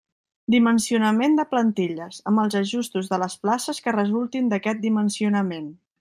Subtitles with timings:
[0.53, 5.69] Dimensionament de plantilles, amb els ajustos de les places que resultin d'aquest dimensionament.